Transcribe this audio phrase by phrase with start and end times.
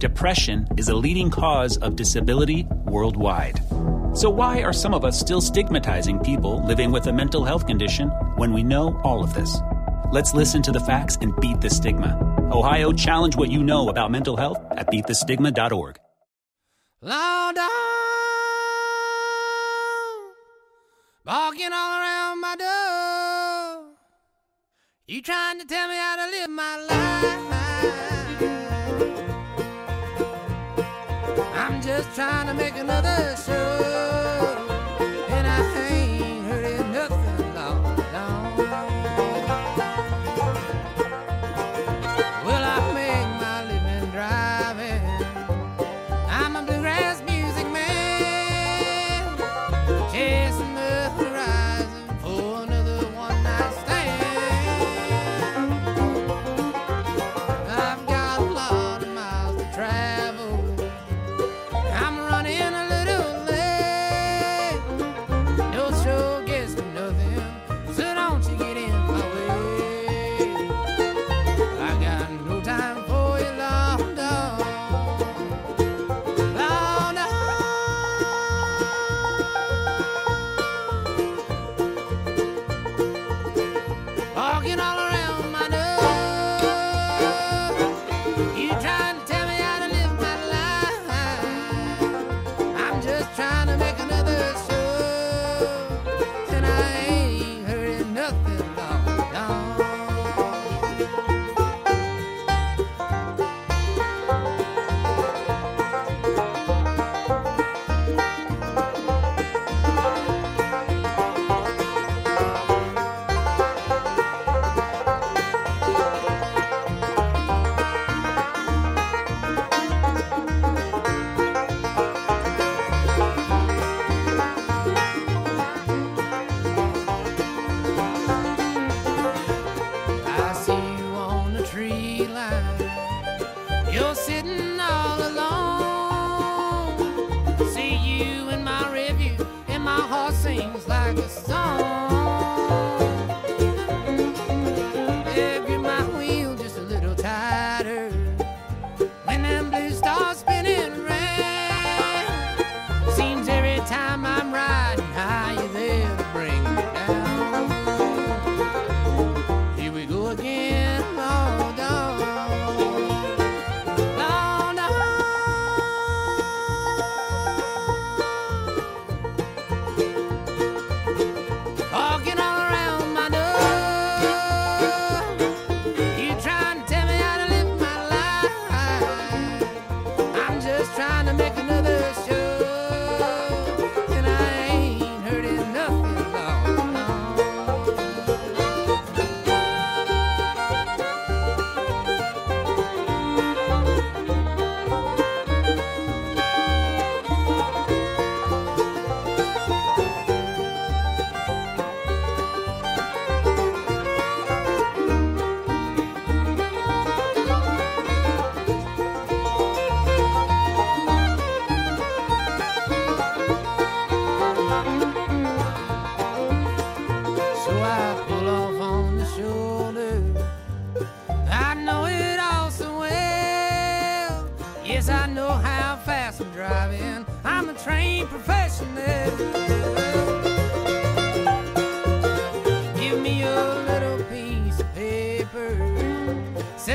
[0.00, 3.60] Depression is a leading cause of disability worldwide.
[4.14, 8.08] So, why are some of us still stigmatizing people living with a mental health condition
[8.36, 9.58] when we know all of this?
[10.10, 12.16] Let's listen to the facts and beat the stigma.
[12.50, 15.96] Ohio, challenge what you know about mental health at beatthestigma.org.
[17.02, 17.68] Loud down,
[21.26, 23.92] barking all around my door.
[25.06, 28.19] You trying to tell me how to live my life?
[31.90, 34.49] Just trying to make another show,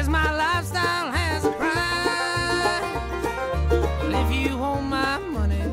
[0.05, 1.71] says my lifestyle has a price.
[4.13, 5.63] If you hold my money,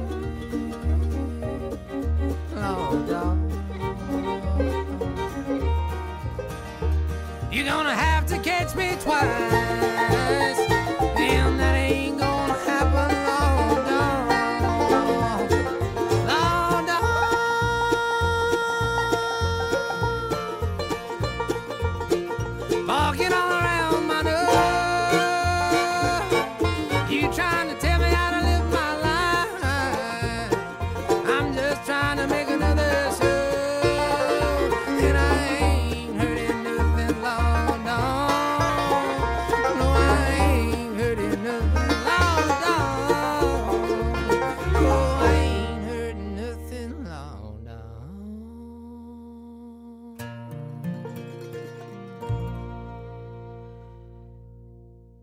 [2.54, 3.38] Lord, dog,
[7.50, 9.28] you're gonna have to catch me twice.
[11.16, 12.11] Damn, that ain't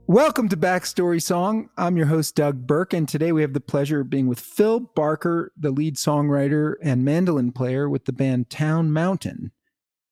[0.09, 1.69] Welcome to Backstory Song.
[1.77, 4.79] I'm your host, Doug Burke, and today we have the pleasure of being with Phil
[4.79, 9.51] Barker, the lead songwriter and mandolin player with the band Town Mountain.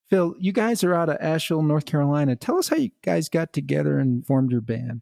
[0.08, 2.36] Phil, you guys are out of Asheville, North Carolina.
[2.36, 5.02] Tell us how you guys got together and formed your band.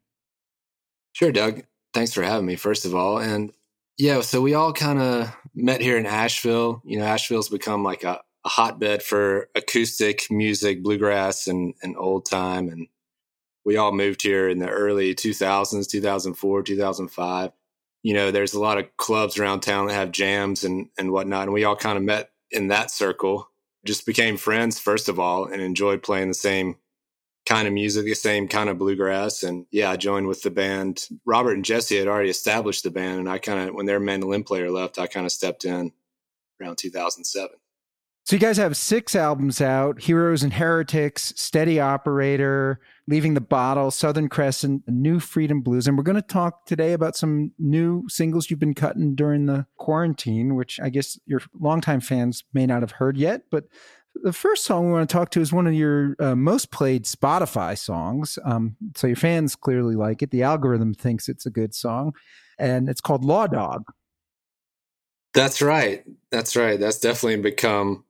[1.11, 1.63] Sure, Doug.
[1.93, 3.19] Thanks for having me, first of all.
[3.19, 3.51] And
[3.97, 6.81] yeah, so we all kind of met here in Asheville.
[6.85, 12.29] You know, Asheville's become like a, a hotbed for acoustic music, bluegrass, and, and old
[12.29, 12.69] time.
[12.69, 12.87] And
[13.65, 17.51] we all moved here in the early 2000s, 2004, 2005.
[18.03, 21.43] You know, there's a lot of clubs around town that have jams and, and whatnot.
[21.43, 23.49] And we all kind of met in that circle,
[23.83, 26.75] just became friends, first of all, and enjoyed playing the same
[27.47, 29.41] kind of music, the same kind of bluegrass.
[29.41, 31.07] And yeah, I joined with the band.
[31.25, 33.19] Robert and Jesse had already established the band.
[33.19, 35.91] And I kind of, when their mandolin player left, I kind of stepped in
[36.61, 37.49] around 2007.
[38.25, 43.91] So you guys have six albums out Heroes and Heretics, Steady Operator, Leaving the Bottle,
[43.91, 45.87] Southern Crescent, New Freedom Blues.
[45.87, 49.67] And we're going to talk today about some new singles you've been cutting during the
[49.77, 53.43] quarantine, which I guess your longtime fans may not have heard yet.
[53.51, 53.65] But
[54.15, 57.05] the first song we want to talk to is one of your uh, most played
[57.05, 58.39] Spotify songs.
[58.43, 60.31] Um, so your fans clearly like it.
[60.31, 62.13] The algorithm thinks it's a good song.
[62.57, 63.83] And it's called Law Dog.
[65.33, 66.03] That's right.
[66.31, 66.79] That's right.
[66.79, 68.05] That's definitely become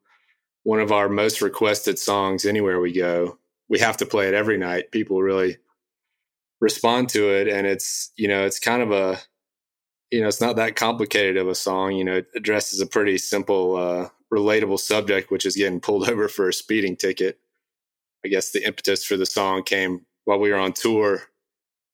[0.64, 3.38] one of our most requested songs anywhere we go.
[3.70, 4.92] We have to play it every night.
[4.92, 5.58] People really
[6.62, 7.48] respond to it.
[7.48, 9.20] And it's, you know, it's kind of a,
[10.12, 11.94] you know, it's not that complicated of a song.
[11.96, 16.28] You know, it addresses a pretty simple, uh, relatable subject, which is getting pulled over
[16.28, 17.40] for a speeding ticket.
[18.24, 21.22] I guess the impetus for the song came while we were on tour.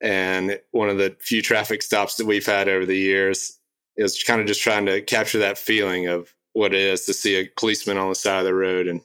[0.02, 3.60] And one of the few traffic stops that we've had over the years
[3.98, 7.36] is kind of just trying to capture that feeling of what it is to see
[7.36, 8.88] a policeman on the side of the road.
[8.88, 9.02] And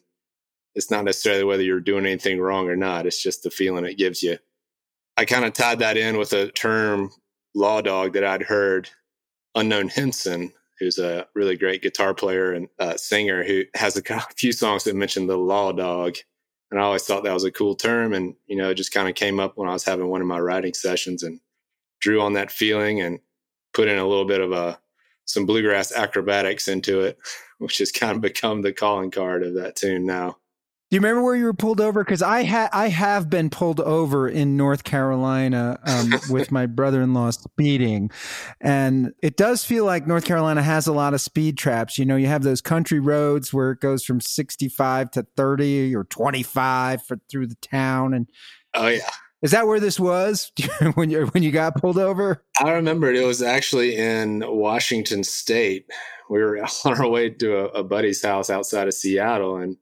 [0.76, 3.96] it's not necessarily whether you're doing anything wrong or not, it's just the feeling it
[3.96, 4.38] gives you.
[5.16, 7.10] I kind of tied that in with a term,
[7.54, 8.90] law dog, that I'd heard.
[9.54, 14.02] Unknown Henson, who's a really great guitar player and uh, singer who has a
[14.36, 16.16] few songs that mention the law dog.
[16.70, 18.12] And I always thought that was a cool term.
[18.12, 20.26] And, you know, it just kind of came up when I was having one of
[20.26, 21.40] my writing sessions and
[22.00, 23.20] drew on that feeling and
[23.72, 24.78] put in a little bit of a
[25.24, 27.18] some bluegrass acrobatics into it,
[27.58, 30.36] which has kind of become the calling card of that tune now.
[30.88, 32.04] Do you remember where you were pulled over?
[32.04, 37.30] Because I ha- I have been pulled over in North Carolina um, with my brother-in-law
[37.30, 38.10] speeding,
[38.60, 41.98] and it does feel like North Carolina has a lot of speed traps.
[41.98, 46.04] You know, you have those country roads where it goes from sixty-five to thirty or
[46.04, 48.28] twenty-five for, through the town, and
[48.76, 49.10] Oh yeah,
[49.42, 50.52] is that where this was
[50.94, 52.44] when you when you got pulled over?
[52.62, 53.16] I remember it.
[53.16, 55.86] It was actually in Washington State.
[56.30, 59.78] We were on our way to a, a buddy's house outside of Seattle, and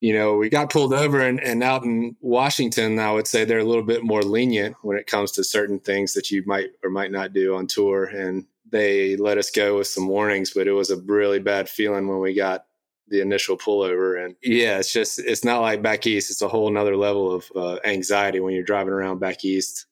[0.00, 3.58] you know, we got pulled over and, and out in Washington, I would say they're
[3.58, 6.88] a little bit more lenient when it comes to certain things that you might or
[6.88, 8.04] might not do on tour.
[8.04, 12.08] And they let us go with some warnings, but it was a really bad feeling
[12.08, 12.64] when we got
[13.08, 14.24] the initial pullover.
[14.24, 16.30] And yeah, it's just, it's not like back east.
[16.30, 19.84] It's a whole nother level of uh, anxiety when you're driving around back east,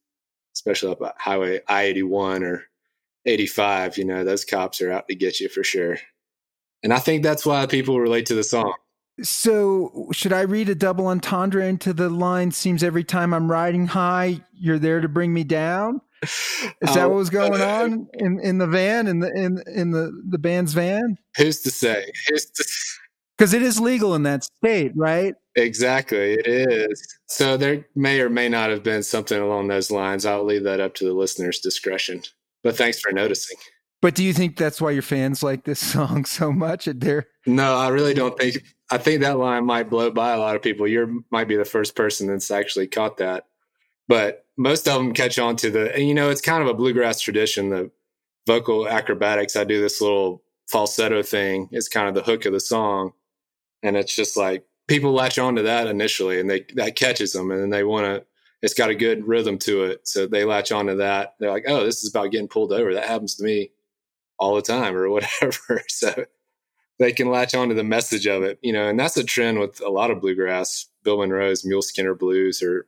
[0.54, 2.64] especially up highway I 81 or
[3.26, 3.98] 85.
[3.98, 5.98] You know, those cops are out to get you for sure.
[6.82, 8.72] And I think that's why people relate to the song.
[9.22, 12.50] So, should I read a double entendre into the line?
[12.50, 16.00] Seems every time I'm riding high, you're there to bring me down.
[16.22, 19.90] Is that Oh, what was going on in, in the van in the in in
[19.92, 21.16] the the band's van?
[21.36, 22.10] Who's to say?
[22.28, 22.64] Who's to
[23.36, 25.34] Because it is legal in that state, right?
[25.56, 27.18] Exactly, it is.
[27.26, 30.24] So there may or may not have been something along those lines.
[30.26, 32.22] I'll leave that up to the listener's discretion.
[32.62, 33.56] But thanks for noticing.
[34.00, 36.86] But do you think that's why your fans like this song so much?
[36.86, 38.62] They're No, I really don't think.
[38.90, 40.86] I think that line might blow by a lot of people.
[40.86, 43.46] You might be the first person that's actually caught that.
[44.06, 46.74] But most of them catch on to the, and you know, it's kind of a
[46.74, 47.68] bluegrass tradition.
[47.68, 47.90] The
[48.46, 49.56] vocal acrobatics.
[49.56, 51.68] I do this little falsetto thing.
[51.70, 53.12] It's kind of the hook of the song,
[53.82, 57.50] and it's just like people latch on to that initially, and they that catches them,
[57.50, 58.26] and then they want to
[58.62, 60.08] it's got a good rhythm to it.
[60.08, 61.34] So they latch onto that.
[61.38, 62.92] They're like, oh, this is about getting pulled over.
[62.92, 63.70] That happens to me
[64.38, 65.82] all the time or whatever.
[65.88, 66.24] so
[66.98, 69.80] they can latch onto the message of it, you know, and that's a trend with
[69.80, 72.86] a lot of bluegrass, Bill Monroe's Mule Skinner Blues or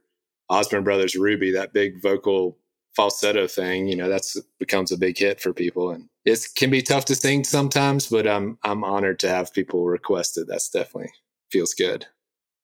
[0.48, 2.58] Osborne Brothers Ruby, that big vocal
[2.96, 5.90] falsetto thing, you know, that's becomes a big hit for people.
[5.90, 9.86] And it can be tough to sing sometimes, but I'm I'm honored to have people
[9.86, 10.48] request it.
[10.48, 11.12] That's definitely
[11.50, 12.06] feels good.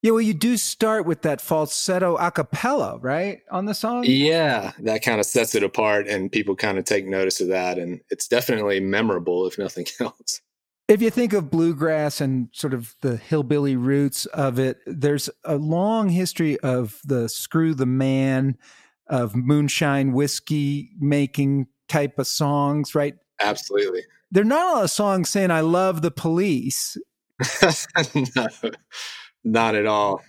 [0.07, 3.41] Yeah, well, you do start with that falsetto a cappella, right?
[3.51, 4.05] On the song?
[4.07, 7.77] Yeah, that kind of sets it apart, and people kind of take notice of that.
[7.77, 10.39] And it's definitely memorable, if nothing else.
[10.87, 15.57] If you think of bluegrass and sort of the hillbilly roots of it, there's a
[15.57, 18.57] long history of the screw the man,
[19.07, 23.15] of moonshine whiskey making type of songs, right?
[23.41, 24.03] Absolutely.
[24.31, 26.95] There are not a lot of songs saying, I love the police.
[28.35, 28.47] no,
[29.47, 30.21] not at all.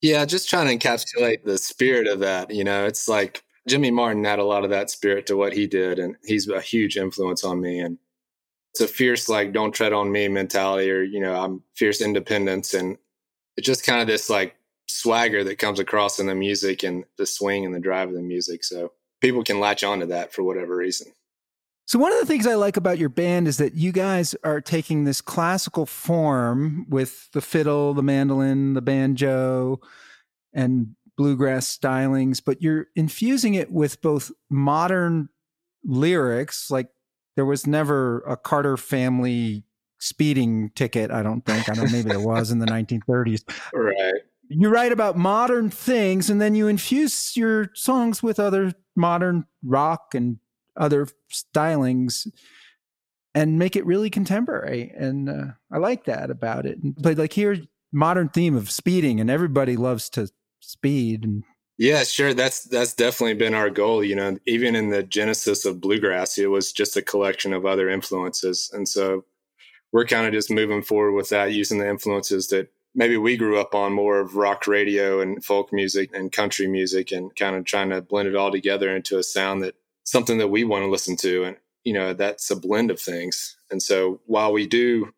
[0.00, 2.50] Yeah, just trying to encapsulate the spirit of that.
[2.50, 5.66] You know, it's like Jimmy Martin had a lot of that spirit to what he
[5.66, 7.78] did, and he's a huge influence on me.
[7.78, 7.98] And
[8.72, 12.74] it's a fierce, like, don't tread on me mentality, or, you know, I'm fierce independence.
[12.74, 12.96] And
[13.56, 14.56] it's just kind of this, like,
[14.88, 18.22] swagger that comes across in the music and the swing and the drive of the
[18.22, 18.64] music.
[18.64, 21.12] So people can latch onto that for whatever reason.
[21.86, 24.60] So one of the things I like about your band is that you guys are
[24.60, 29.80] taking this classical form with the fiddle, the mandolin, the banjo,
[30.54, 35.28] and bluegrass stylings, but you're infusing it with both modern
[35.84, 36.88] lyrics, like
[37.36, 39.64] there was never a Carter family
[39.98, 41.68] speeding ticket, I don't think.
[41.68, 43.42] I don't know, maybe there was in the 1930s.
[43.74, 44.22] Right.
[44.48, 50.14] You write about modern things and then you infuse your songs with other modern rock
[50.14, 50.38] and
[50.76, 52.26] other stylings
[53.34, 54.92] and make it really contemporary.
[54.96, 56.78] And uh, I like that about it.
[56.82, 57.56] But like here,
[57.92, 60.28] modern theme of speeding, and everybody loves to
[60.60, 61.24] speed.
[61.24, 61.44] And
[61.78, 62.34] yeah, sure.
[62.34, 64.02] That's that's definitely been our goal.
[64.04, 67.88] You know, even in the genesis of bluegrass, it was just a collection of other
[67.88, 69.24] influences, and so
[69.92, 73.60] we're kind of just moving forward with that, using the influences that maybe we grew
[73.60, 77.64] up on more of rock radio and folk music and country music, and kind of
[77.64, 79.74] trying to blend it all together into a sound that
[80.04, 81.44] something that we want to listen to.
[81.44, 83.56] And, you know, that's a blend of things.
[83.70, 85.12] And so while we do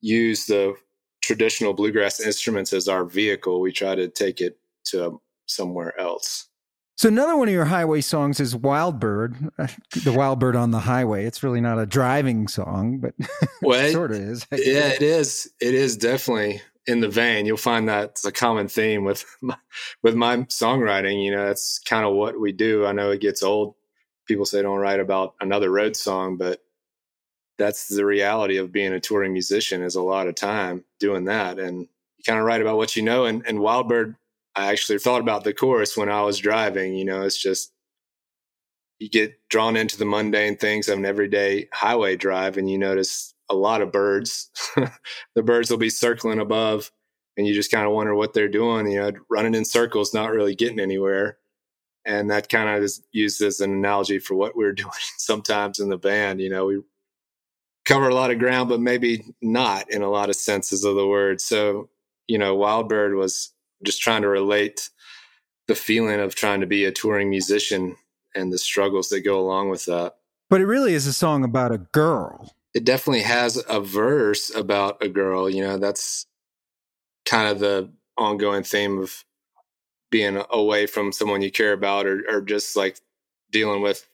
[0.00, 0.74] use the
[1.22, 6.48] traditional bluegrass instruments as our vehicle, we try to take it to um, somewhere else.
[6.96, 9.36] So another one of your highway songs is Wild Bird,
[10.04, 11.24] the Wild Bird on the Highway.
[11.24, 13.14] It's really not a driving song, but
[13.62, 14.46] well, it sort of is.
[14.52, 15.50] Yeah, it is.
[15.60, 17.46] It is definitely in the vein.
[17.46, 19.56] You'll find that it's a common theme with my,
[20.02, 21.24] with my songwriting.
[21.24, 22.86] You know, that's kind of what we do.
[22.86, 23.74] I know it gets old
[24.26, 26.60] people say don't write about another road song, but
[27.58, 31.58] that's the reality of being a touring musician is a lot of time doing that.
[31.58, 33.24] And you kind of write about what you know.
[33.24, 34.16] And, and Wildbird,
[34.56, 36.94] I actually thought about the chorus when I was driving.
[36.94, 37.72] You know, it's just
[38.98, 43.34] you get drawn into the mundane things of an everyday highway drive and you notice
[43.48, 44.50] a lot of birds.
[45.34, 46.90] the birds will be circling above
[47.36, 50.30] and you just kind of wonder what they're doing, you know, running in circles, not
[50.30, 51.38] really getting anywhere
[52.04, 55.88] and that kind of is used as an analogy for what we're doing sometimes in
[55.88, 56.80] the band you know we
[57.84, 61.06] cover a lot of ground but maybe not in a lot of senses of the
[61.06, 61.40] word.
[61.40, 61.88] So
[62.28, 63.52] you know wild bird was
[63.84, 64.90] just trying to relate
[65.68, 67.96] the feeling of trying to be a touring musician
[68.34, 70.16] and the struggles that go along with that.
[70.48, 72.52] But it really is a song about a girl.
[72.74, 76.26] It definitely has a verse about a girl you know that's
[77.24, 79.24] kind of the ongoing theme of
[80.12, 83.00] being away from someone you care about or, or just like
[83.50, 84.06] dealing with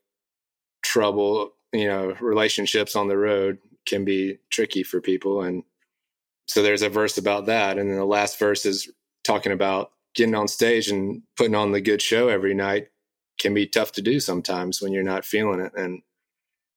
[0.83, 5.65] trouble you know relationships on the road can be tricky for people and
[6.47, 8.91] so there's a verse about that and then the last verse is
[9.25, 12.89] talking about getting on stage and putting on the good show every night
[13.39, 16.01] can be tough to do sometimes when you're not feeling it and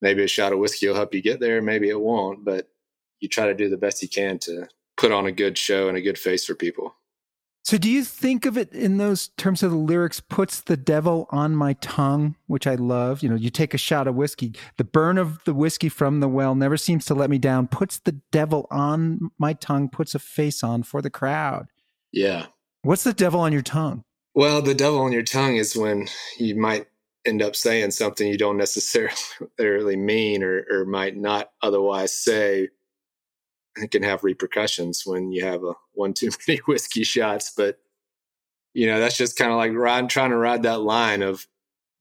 [0.01, 2.67] maybe a shot of whiskey will help you get there maybe it won't but
[3.19, 5.97] you try to do the best you can to put on a good show and
[5.97, 6.95] a good face for people
[7.63, 11.27] so, do you think of it in those terms of the lyrics, puts the devil
[11.29, 13.21] on my tongue, which I love?
[13.21, 16.27] You know, you take a shot of whiskey, the burn of the whiskey from the
[16.27, 20.19] well never seems to let me down, puts the devil on my tongue, puts a
[20.19, 21.67] face on for the crowd.
[22.11, 22.47] Yeah.
[22.81, 24.03] What's the devil on your tongue?
[24.33, 26.07] Well, the devil on your tongue is when
[26.39, 26.87] you might
[27.25, 32.69] end up saying something you don't necessarily mean or, or might not otherwise say
[33.75, 37.53] it can have repercussions when you have a one too many whiskey shots.
[37.55, 37.79] But
[38.73, 41.47] you know, that's just kind of like ride, trying to ride that line of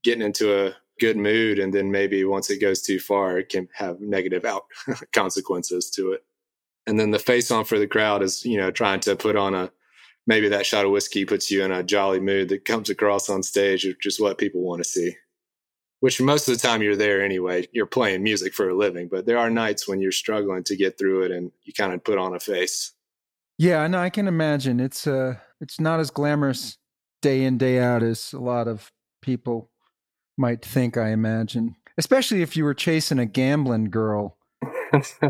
[0.05, 3.69] getting into a good mood, and then maybe once it goes too far, it can
[3.75, 4.65] have negative out
[5.13, 6.25] consequences to it.
[6.87, 9.55] And then the face on for the crowd is you know trying to put on
[9.55, 9.71] a
[10.27, 13.43] maybe that shot of whiskey puts you in a jolly mood that comes across on
[13.43, 15.17] stage, which is what people want to see.
[16.01, 17.69] Which most of the time you're there anyway.
[17.73, 20.99] You're playing music for a living, but there are nights when you're struggling to get
[20.99, 22.93] through it and you kind of put on a face.
[23.59, 24.81] Yeah, no, I can imagine.
[24.81, 26.79] It's uh it's not as glamorous
[27.21, 28.91] day in day out as a lot of
[29.21, 29.71] people
[30.39, 31.77] might think, I imagine.
[31.99, 34.39] Especially if you were chasing a gambling girl.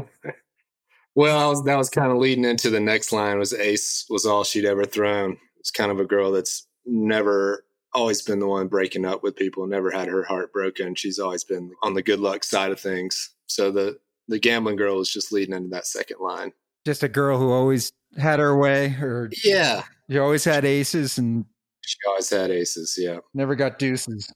[1.14, 4.44] well, was, that was kind of leading into the next line was ace was all
[4.44, 5.36] she'd ever thrown.
[5.58, 9.66] It's kind of a girl that's never always been the one breaking up with people,
[9.66, 10.94] never had her heart broken.
[10.94, 13.30] She's always been on the good luck side of things.
[13.46, 16.52] So the the gambling girl is just leading into that second line.
[16.86, 21.44] Just a girl who always had her way, or yeah, you always had aces, and
[21.82, 22.96] she always had aces.
[22.98, 24.32] Yeah, never got deuces.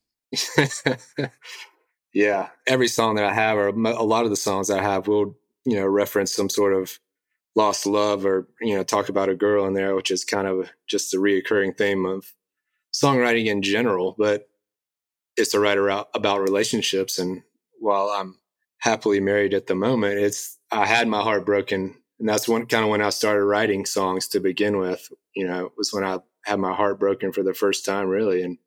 [2.13, 5.37] yeah, every song that I have, or a lot of the songs I have, will
[5.65, 6.99] you know reference some sort of
[7.55, 10.71] lost love, or you know talk about a girl in there, which is kind of
[10.87, 12.35] just a reoccurring theme of
[12.95, 14.49] songwriting in general, but
[15.37, 15.79] it's to write
[16.15, 17.19] about relationships.
[17.19, 17.43] And
[17.81, 18.39] while I'm
[18.79, 22.85] happily married at the moment, it's I had my heart broken, and that's when kind
[22.85, 25.09] of when I started writing songs to begin with.
[25.35, 28.43] You know, it was when I had my heart broken for the first time, really,
[28.43, 28.59] and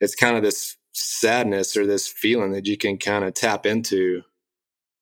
[0.00, 4.22] it's kind of this sadness or this feeling that you can kind of tap into,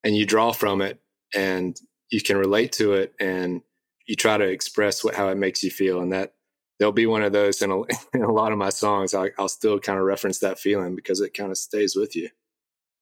[0.03, 1.01] and you draw from it,
[1.35, 3.63] and you can relate to it, and
[4.07, 6.35] you try to express what how it makes you feel, and that
[6.79, 7.81] there'll be one of those in a,
[8.15, 9.15] in a lot of my songs.
[9.15, 12.29] I, I'll still kind of reference that feeling because it kind of stays with you.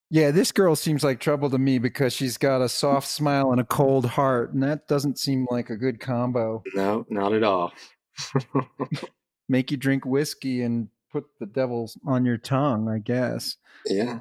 [0.08, 3.60] Yeah, this girl seems like trouble to me because she's got a soft smile and
[3.60, 6.62] a cold heart, and that doesn't seem like a good combo.
[6.74, 7.72] No, not at all.
[9.48, 13.56] Make you drink whiskey and put the devils on your tongue, I guess.
[13.84, 14.20] Yeah.